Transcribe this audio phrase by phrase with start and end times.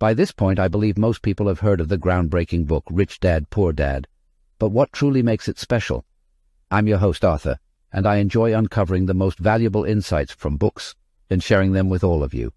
[0.00, 3.48] By this point, I believe most people have heard of the groundbreaking book Rich Dad,
[3.50, 4.08] Poor Dad.
[4.58, 6.04] But what truly makes it special?
[6.68, 7.60] I'm your host, Arthur,
[7.92, 10.96] and I enjoy uncovering the most valuable insights from books
[11.30, 12.52] and sharing them with all of you.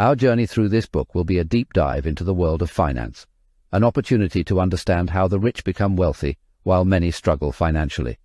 [0.00, 3.26] Our journey through this book will be a deep dive into the world of finance,
[3.70, 8.18] an opportunity to understand how the rich become wealthy while many struggle financially.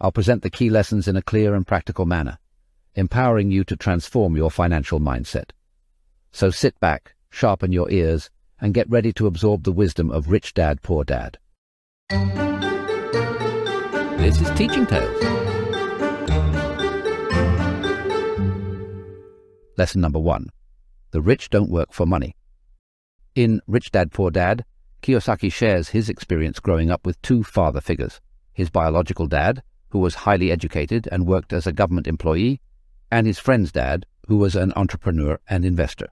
[0.00, 2.38] I'll present the key lessons in a clear and practical manner,
[2.94, 5.50] empowering you to transform your financial mindset.
[6.30, 10.54] So sit back, sharpen your ears, and get ready to absorb the wisdom of Rich
[10.54, 11.38] Dad, Poor Dad.
[14.18, 15.22] This is Teaching Tales.
[19.76, 20.48] Lesson number one.
[21.12, 22.34] The rich don't work for money.
[23.34, 24.64] In Rich Dad, Poor Dad,
[25.02, 28.20] Kiyosaki shares his experience growing up with two father figures,
[28.52, 32.60] his biological dad, who was highly educated and worked as a government employee,
[33.10, 36.08] and his friend's dad, who was an entrepreneur and investor.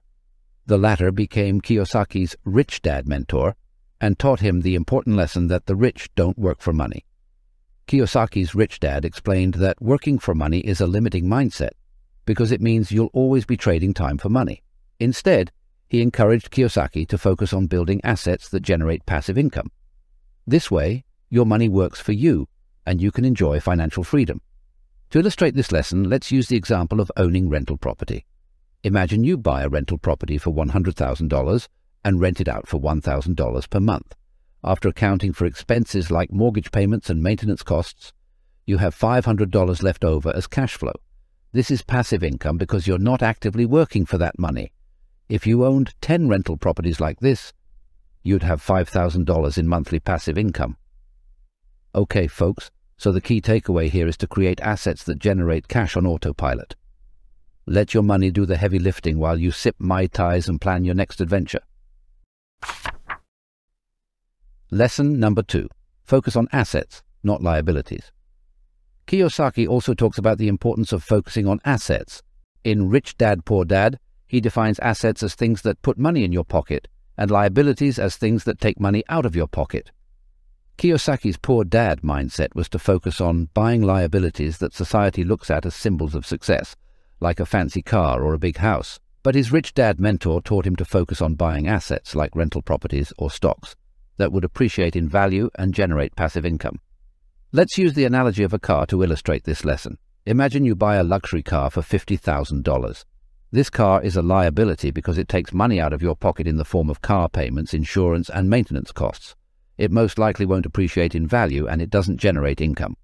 [0.67, 3.55] The latter became Kiyosaki's rich dad mentor
[4.01, 7.05] and taught him the important lesson that the rich don't work for money.
[7.87, 11.71] Kiyosaki's rich dad explained that working for money is a limiting mindset
[12.25, 14.61] because it means you'll always be trading time for money.
[14.99, 15.53] Instead,
[15.87, 19.71] he encouraged Kiyosaki to focus on building assets that generate passive income.
[20.45, 22.49] This way, your money works for you
[22.85, 24.41] and you can enjoy financial freedom.
[25.11, 28.25] To illustrate this lesson, let's use the example of owning rental property.
[28.83, 31.67] Imagine you buy a rental property for $100,000
[32.05, 34.15] and rent it out for $1,000 per month.
[34.63, 38.13] After accounting for expenses like mortgage payments and maintenance costs,
[38.65, 40.93] you have $500 left over as cash flow.
[41.53, 44.71] This is passive income because you're not actively working for that money.
[45.27, 47.53] If you owned 10 rental properties like this,
[48.23, 50.77] you'd have $5,000 in monthly passive income.
[51.95, 56.05] Okay, folks, so the key takeaway here is to create assets that generate cash on
[56.05, 56.75] autopilot.
[57.69, 60.95] Let your money do the heavy lifting while you sip Mai Tais and plan your
[60.95, 61.59] next adventure.
[64.71, 65.67] Lesson number two.
[66.05, 68.09] Focus on assets, not liabilities.
[69.05, 72.23] Kiyosaki also talks about the importance of focusing on assets.
[72.63, 76.45] In Rich Dad, Poor Dad, he defines assets as things that put money in your
[76.45, 79.91] pocket and liabilities as things that take money out of your pocket.
[80.77, 85.73] Kiyosaki's poor dad mindset was to focus on buying liabilities that society looks at as
[85.73, 86.75] symbols of success,
[87.19, 88.99] like a fancy car or a big house.
[89.23, 93.11] But his rich dad mentor taught him to focus on buying assets like rental properties
[93.17, 93.75] or stocks
[94.17, 96.79] that would appreciate in value and generate passive income.
[97.51, 99.97] Let's use the analogy of a car to illustrate this lesson.
[100.25, 103.05] Imagine you buy a luxury car for $50,000.
[103.51, 106.65] This car is a liability because it takes money out of your pocket in the
[106.65, 109.35] form of car payments, insurance, and maintenance costs
[109.77, 112.97] it most likely won't appreciate in value and it doesn't generate income.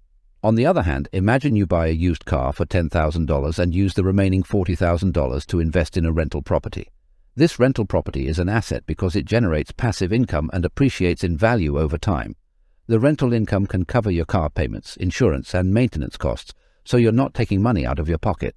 [0.44, 4.04] On the other hand, imagine you buy a used car for $10,000 and use the
[4.04, 6.90] remaining $40,000 to invest in a rental property.
[7.34, 11.78] This rental property is an asset because it generates passive income and appreciates in value
[11.78, 12.36] over time.
[12.86, 16.52] The rental income can cover your car payments, insurance, and maintenance costs,
[16.84, 18.54] so you're not taking money out of your pocket.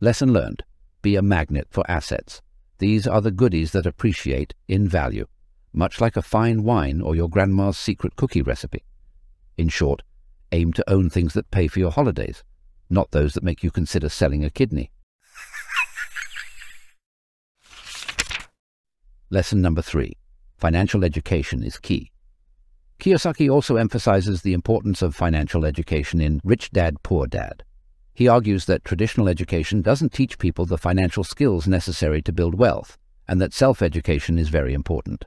[0.00, 0.62] Lesson learned.
[1.02, 2.40] Be a magnet for assets.
[2.78, 5.26] These are the goodies that appreciate in value
[5.72, 8.84] much like a fine wine or your grandma's secret cookie recipe.
[9.56, 10.02] In short,
[10.52, 12.44] aim to own things that pay for your holidays,
[12.88, 14.90] not those that make you consider selling a kidney.
[19.30, 20.16] Lesson number three.
[20.58, 22.12] Financial education is key.
[23.00, 27.64] Kiyosaki also emphasizes the importance of financial education in Rich Dad, Poor Dad.
[28.14, 32.98] He argues that traditional education doesn't teach people the financial skills necessary to build wealth,
[33.26, 35.24] and that self-education is very important.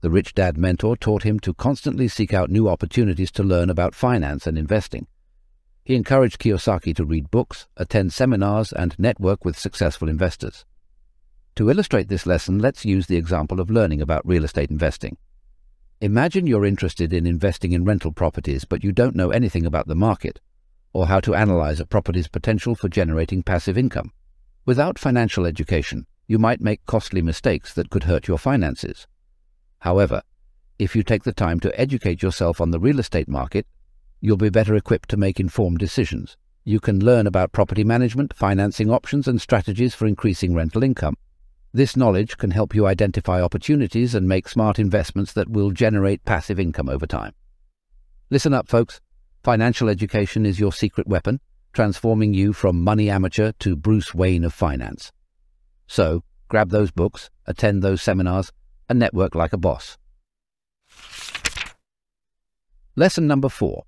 [0.00, 3.94] The Rich Dad mentor taught him to constantly seek out new opportunities to learn about
[3.94, 5.08] finance and investing.
[5.84, 10.64] He encouraged Kiyosaki to read books, attend seminars, and network with successful investors.
[11.56, 15.16] To illustrate this lesson, let's use the example of learning about real estate investing.
[16.00, 19.96] Imagine you're interested in investing in rental properties, but you don't know anything about the
[19.96, 20.40] market
[20.92, 24.12] or how to analyze a property's potential for generating passive income.
[24.64, 29.06] Without financial education, you might make costly mistakes that could hurt your finances.
[29.80, 30.22] However,
[30.78, 33.66] if you take the time to educate yourself on the real estate market,
[34.20, 36.36] you'll be better equipped to make informed decisions.
[36.64, 41.16] You can learn about property management, financing options, and strategies for increasing rental income.
[41.72, 46.58] This knowledge can help you identify opportunities and make smart investments that will generate passive
[46.58, 47.34] income over time.
[48.30, 49.00] Listen up, folks.
[49.42, 51.40] Financial education is your secret weapon,
[51.72, 55.12] transforming you from money amateur to Bruce Wayne of finance.
[55.86, 58.52] So, grab those books, attend those seminars,
[58.88, 59.98] and network like a boss.
[62.96, 63.84] Lesson number four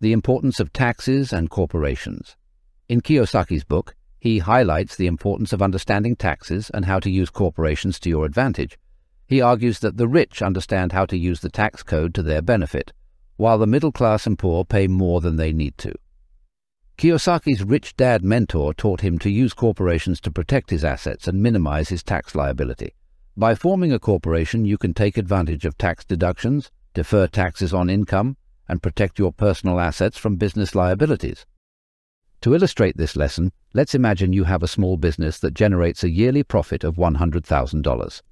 [0.00, 2.36] The importance of taxes and corporations.
[2.88, 7.98] In Kiyosaki's book, He highlights the importance of understanding taxes and how to use corporations
[8.00, 8.78] to your advantage.
[9.26, 12.92] He argues that the rich understand how to use the tax code to their benefit,
[13.36, 15.94] while the middle class and poor pay more than they need to.
[16.98, 21.88] Kiyosaki's rich dad mentor taught him to use corporations to protect his assets and minimize
[21.88, 22.94] his tax liability.
[23.36, 28.36] By forming a corporation, you can take advantage of tax deductions, defer taxes on income,
[28.68, 31.46] and protect your personal assets from business liabilities.
[32.42, 36.42] To illustrate this lesson, let's imagine you have a small business that generates a yearly
[36.42, 38.22] profit of $100,000.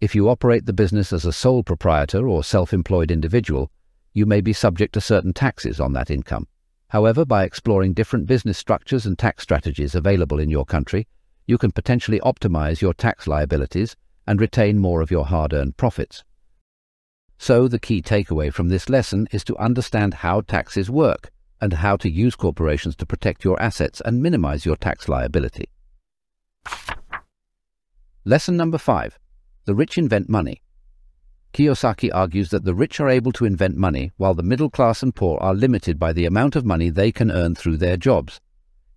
[0.00, 3.70] If you operate the business as a sole proprietor or self-employed individual,
[4.14, 6.46] you may be subject to certain taxes on that income.
[6.88, 11.08] However, by exploring different business structures and tax strategies available in your country,
[11.46, 13.96] you can potentially optimize your tax liabilities
[14.32, 16.24] and retain more of your hard-earned profits.
[17.36, 21.30] So the key takeaway from this lesson is to understand how taxes work
[21.60, 25.66] and how to use corporations to protect your assets and minimize your tax liability.
[28.24, 29.18] Lesson number five.
[29.66, 30.62] The rich invent money.
[31.52, 35.14] Kiyosaki argues that the rich are able to invent money while the middle class and
[35.14, 38.40] poor are limited by the amount of money they can earn through their jobs.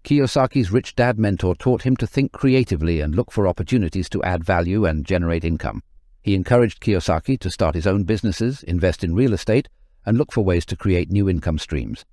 [0.06, 4.44] Kiyosaki's rich dad mentor taught him to think creatively and look for opportunities to add
[4.44, 5.81] value and generate income.
[6.22, 9.68] He encouraged Kiyosaki to start his own businesses, invest in real estate,
[10.06, 12.06] and look for ways to create new income streams.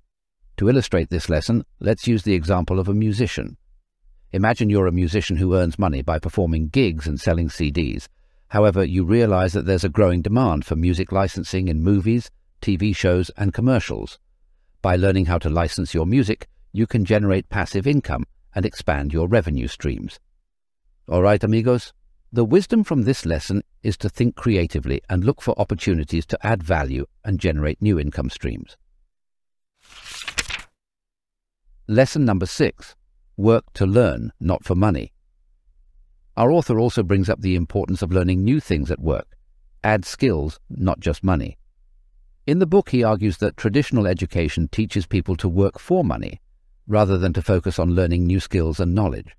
[0.57, 3.57] To illustrate this lesson, let's use the example of a musician.
[4.31, 8.07] Imagine you're a musician who earns money by performing gigs and selling CDs.
[8.47, 13.29] However, you realize that there's a growing demand for music licensing in movies, TV shows,
[13.37, 14.17] and commercials.
[14.81, 19.27] By learning how to license your music, you can generate passive income and expand your
[19.27, 20.19] revenue streams.
[21.07, 21.93] All right, amigos?
[22.31, 26.63] The wisdom from this lesson is to think creatively and look for opportunities to add
[26.63, 28.75] value and generate new income streams.
[31.87, 32.95] Lesson number six
[33.37, 35.11] Work to learn, not for money.
[36.37, 39.35] Our author also brings up the importance of learning new things at work.
[39.83, 41.57] Add skills, not just money.
[42.45, 46.41] In the book, he argues that traditional education teaches people to work for money,
[46.87, 49.35] rather than to focus on learning new skills and knowledge.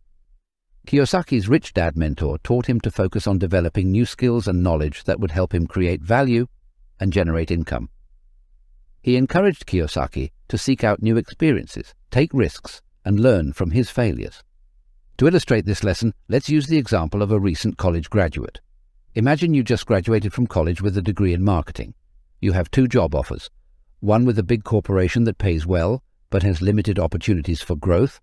[0.87, 5.19] Kiyosaki's rich dad mentor taught him to focus on developing new skills and knowledge that
[5.19, 6.47] would help him create value
[7.01, 7.89] and generate income.
[9.03, 14.43] He encouraged Kiyosaki to seek out new experiences, take risks, and learn from his failures.
[15.19, 18.61] To illustrate this lesson, let's use the example of a recent college graduate.
[19.15, 21.95] Imagine you just graduated from college with a degree in marketing.
[22.41, 23.49] You have two job offers,
[24.01, 26.03] one with a big corporation that pays well
[26.35, 28.19] but has limited opportunities for growth,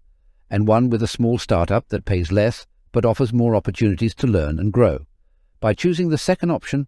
[0.49, 4.59] and one with a small startup that pays less but offers more opportunities to learn
[4.59, 5.05] and grow.
[5.61, 6.87] By choosing the second option,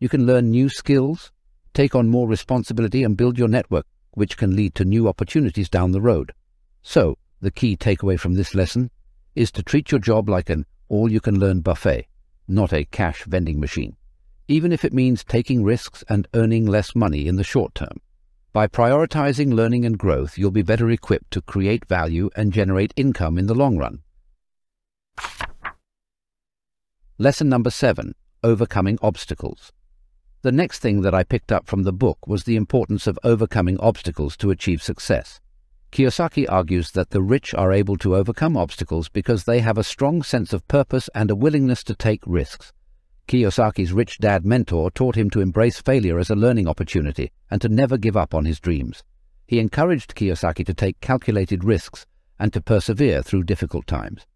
[0.00, 1.30] you can learn new skills,
[1.74, 5.92] take on more responsibility and build your network, which can lead to new opportunities down
[5.92, 6.32] the road.
[6.82, 8.90] So, the key takeaway from this lesson
[9.36, 12.08] is to treat your job like an all-you-can-learn buffet,
[12.48, 13.94] not a cash vending machine,
[14.48, 18.00] even if it means taking risks and earning less money in the short term.
[18.54, 23.36] By prioritizing learning and growth, you'll be better equipped to create value and generate income
[23.36, 24.04] in the long run.
[27.18, 28.14] Lesson number seven,
[28.44, 29.72] overcoming obstacles.
[30.42, 33.76] The next thing that I picked up from the book was the importance of overcoming
[33.80, 35.40] obstacles to achieve success.
[35.90, 40.22] Kiyosaki argues that the rich are able to overcome obstacles because they have a strong
[40.22, 42.72] sense of purpose and a willingness to take risks.
[43.26, 47.68] Kiyosaki's rich dad mentor taught him to embrace failure as a learning opportunity and to
[47.68, 49.02] never give up on his dreams.
[49.46, 52.06] He encouraged Kiyosaki to take calculated risks
[52.38, 54.26] and to persevere through difficult times.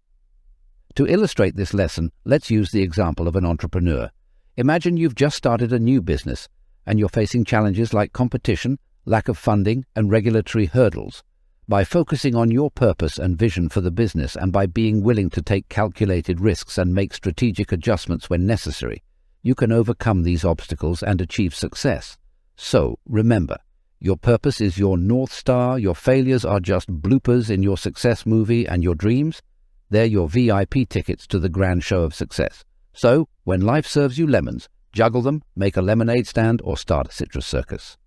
[0.95, 4.11] To illustrate this lesson, let's use the example of an entrepreneur.
[4.57, 6.49] Imagine you've just started a new business
[6.87, 11.23] and you're facing challenges like competition, lack of funding, and regulatory hurdles.
[11.69, 15.43] By focusing on your purpose and vision for the business and by being willing to
[15.43, 19.03] take calculated risks and make strategic adjustments when necessary,
[19.43, 22.17] you can overcome these obstacles and achieve success.
[22.57, 23.59] So, remember,
[24.01, 28.67] your purpose is your North Star, your failures are just bloopers in your success movie,
[28.67, 29.43] and your dreams,
[29.91, 32.65] they're your VIP tickets to the grand show of success.
[32.95, 37.13] So, when life serves you lemons, juggle them, make a lemonade stand, or start a
[37.13, 37.99] citrus circus.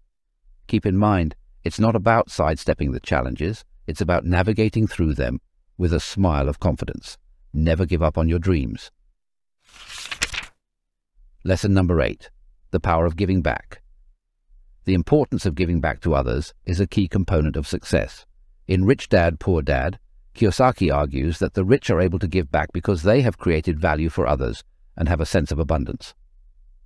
[0.65, 5.39] Keep in mind, it's not about sidestepping the challenges, it's about navigating through them
[5.77, 7.17] with a smile of confidence.
[7.53, 8.91] Never give up on your dreams.
[11.43, 12.29] Lesson number eight
[12.71, 13.81] The Power of Giving Back.
[14.85, 18.25] The importance of giving back to others is a key component of success.
[18.67, 19.99] In Rich Dad, Poor Dad,
[20.33, 24.09] Kiyosaki argues that the rich are able to give back because they have created value
[24.09, 24.63] for others
[24.95, 26.13] and have a sense of abundance.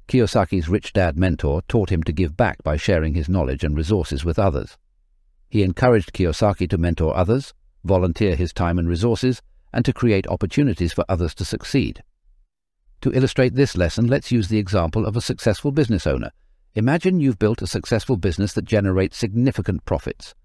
[0.08, 4.24] Kiyosaki's rich dad mentor taught him to give back by sharing his knowledge and resources
[4.24, 4.78] with others.
[5.50, 9.42] He encouraged Kiyosaki to mentor others, volunteer his time and resources,
[9.74, 12.04] and to create opportunities for others to succeed.
[13.02, 16.32] To illustrate this lesson, let's use the example of a successful business owner.
[16.76, 20.36] Imagine you've built a successful business that generates significant profits.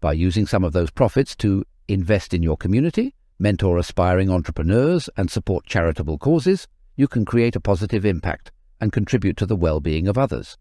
[0.00, 5.30] By using some of those profits to invest in your community, mentor aspiring entrepreneurs, and
[5.30, 10.18] support charitable causes, you can create a positive impact and contribute to the well-being of
[10.18, 10.56] others.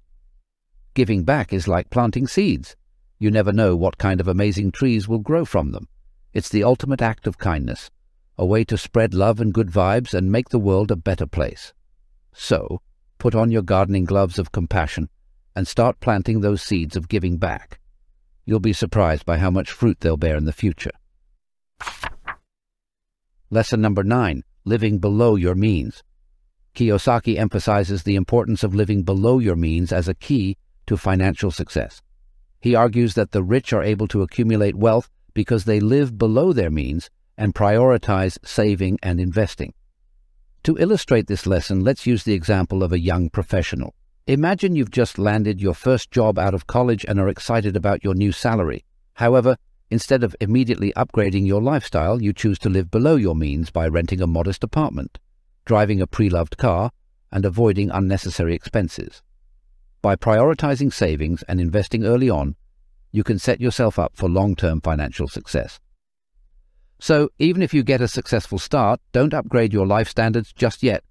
[0.94, 2.76] Giving back is like planting seeds.
[3.20, 5.88] You never know what kind of amazing trees will grow from them.
[6.34, 7.90] It's the ultimate act of kindness,
[8.38, 11.74] a way to spread love and good vibes and make the world a better place.
[12.34, 12.82] So,
[13.18, 15.10] put on your gardening gloves of compassion
[15.56, 17.80] and start planting those seeds of giving back.
[18.46, 20.92] You'll be surprised by how much fruit they'll bear in the future.
[23.50, 26.04] Lesson number nine, living below your means.
[26.76, 32.02] Kiyosaki emphasizes the importance of living below your means as a key to financial success.
[32.60, 36.70] He argues that the rich are able to accumulate wealth because they live below their
[36.70, 39.74] means and prioritize saving and investing.
[40.64, 43.94] To illustrate this lesson, let's use the example of a young professional.
[44.28, 48.16] Imagine you've just landed your first job out of college and are excited about your
[48.16, 48.84] new salary.
[49.14, 49.58] However,
[49.90, 54.22] instead of immediately upgrading your lifestyle, you choose to live below your means by renting
[54.22, 55.20] a modest apartment
[55.66, 56.92] driving a pre-loved car,
[57.32, 59.22] and avoiding unnecessary expenses.
[60.02, 62.56] By prioritizing savings and investing early on,
[63.12, 65.80] you can set yourself up for long-term financial success.
[67.00, 71.04] So, even if you get a successful start, don't upgrade your life standards just yet.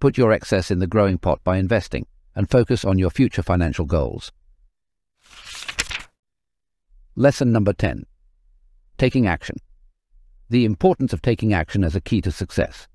[0.00, 3.84] Put your excess in the growing pot by investing and focus on your future financial
[3.84, 4.32] goals.
[7.16, 8.04] Lesson number 10
[8.96, 9.56] Taking Action.
[10.48, 12.86] The importance of taking action as a key to success.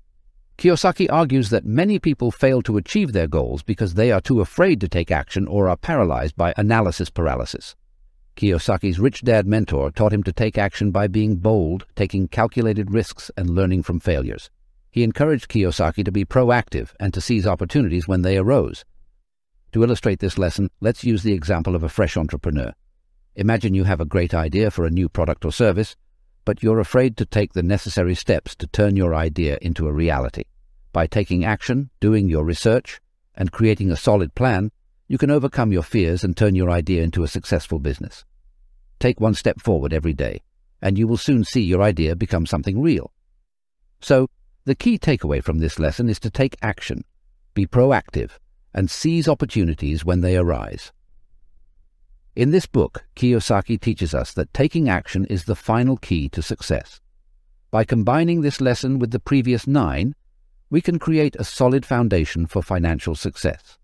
[0.58, 4.80] Kiyosaki argues that many people fail to achieve their goals because they are too afraid
[4.80, 7.74] to take action or are paralyzed by analysis paralysis.
[8.36, 13.30] Kiyosaki's rich dad mentor taught him to take action by being bold, taking calculated risks,
[13.36, 14.50] and learning from failures.
[14.90, 18.84] He encouraged Kiyosaki to be proactive and to seize opportunities when they arose.
[19.72, 22.72] To illustrate this lesson, let's use the example of a fresh entrepreneur.
[23.36, 25.96] Imagine you have a great idea for a new product or service,
[26.44, 30.44] but you're afraid to take the necessary steps to turn your idea into a reality.
[30.92, 33.00] By taking action, doing your research,
[33.34, 34.70] and creating a solid plan,
[35.08, 38.24] you can overcome your fears and turn your idea into a successful business.
[39.00, 40.40] Take one step forward every day,
[40.80, 43.12] and you will soon see your idea become something real.
[44.00, 44.28] So,
[44.64, 47.04] the key takeaway from this lesson is to take action,
[47.52, 48.30] be proactive,
[48.72, 50.92] and seize opportunities when they arise.
[52.36, 57.00] In this book, Kiyosaki teaches us that taking action is the final key to success.
[57.70, 60.16] By combining this lesson with the previous nine,
[60.68, 63.78] we can create a solid foundation for financial success.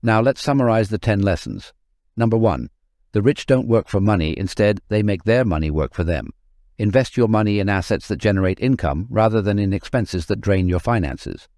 [0.00, 1.72] Now let's summarize the ten lessons.
[2.16, 2.70] Number one,
[3.10, 6.30] the rich don't work for money, instead, they make their money work for them.
[6.78, 10.78] Invest your money in assets that generate income rather than in expenses that drain your
[10.78, 11.48] finances.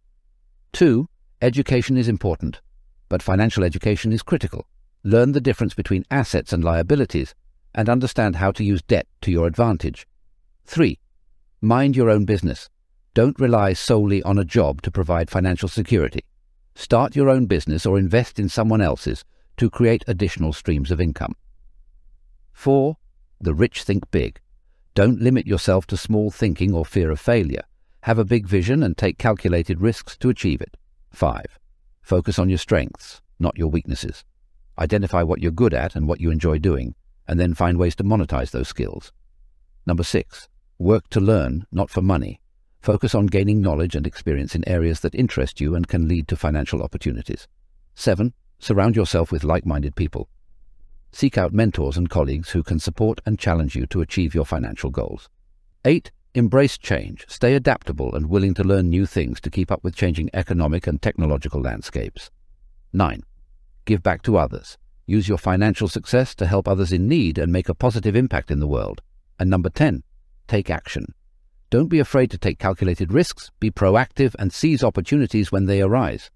[0.73, 1.11] Two,
[1.43, 2.62] education is important,
[3.11, 4.67] but financial education is critical.
[5.07, 7.33] Learn the difference between assets and liabilities
[7.77, 10.05] and understand how to use debt to your advantage.
[10.65, 10.99] 3.
[11.61, 12.69] Mind your own business.
[13.15, 16.25] Don't rely solely on a job to provide financial security.
[16.75, 19.25] Start your own business or invest in someone else's
[19.59, 21.37] to create additional streams of income.
[22.53, 22.97] 4.
[23.41, 24.41] The rich think big.
[24.97, 27.63] Don't limit yourself to small thinking or fear of failure.
[28.01, 30.77] Have a big vision and take calculated risks to achieve it.
[31.13, 31.61] 5.
[32.03, 34.25] Focus on your strengths, not your weaknesses.
[34.78, 36.95] Identify what you're good at and what you enjoy doing,
[37.26, 39.12] and then find ways to monetize those skills.
[39.87, 42.40] Number six, work to learn, not for money.
[42.80, 46.37] Focus on gaining knowledge and experience in areas that interest you and can lead to
[46.37, 47.49] financial opportunities.
[47.95, 50.28] Seven, surround yourself with like-minded people.
[51.12, 54.90] Seek out mentors and colleagues who can support and challenge you to achieve your financial
[54.90, 55.28] goals.
[55.85, 57.25] Eight, embrace change.
[57.28, 61.00] Stay adaptable and willing to learn new things to keep up with changing economic and
[61.00, 62.30] technological landscapes.
[62.92, 63.23] Nine,
[63.87, 64.76] give back to others.
[65.07, 68.61] Use your financial success to help others in need and make a positive impact in
[68.61, 69.00] the world.
[69.38, 70.02] And number 10,
[70.49, 71.14] take action.
[71.71, 76.31] Don't be afraid to take calculated risks, be proactive, and seize opportunities when they arise.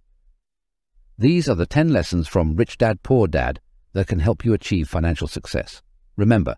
[1.18, 3.60] These are the 10 lessons from Rich Dad Poor Dad
[3.92, 5.82] that can help you achieve financial success.
[6.16, 6.56] Remember,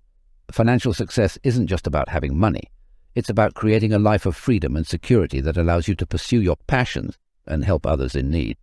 [0.51, 2.71] financial success isn't just about having money.
[3.15, 6.57] It's about creating a life of freedom and security that allows you to pursue your
[6.67, 8.57] passions and help others in need.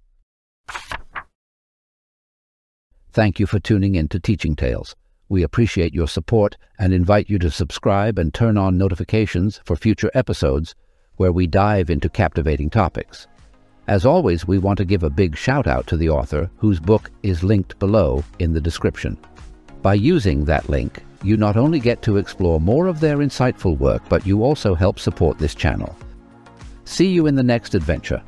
[3.12, 4.96] Thank you for tuning in to Teaching Tales.
[5.30, 10.12] We appreciate your support and invite you to subscribe and turn on notifications for future
[10.14, 10.76] episodes
[11.16, 13.28] where we dive into captivating topics.
[13.88, 17.10] As always, we want to give a big shout out to the author whose book
[17.24, 19.18] is linked below in the description.
[19.82, 24.04] By using that link, you not only get to explore more of their insightful work,
[24.08, 25.98] but you also help support this channel.
[26.86, 28.22] See you in the next adventure.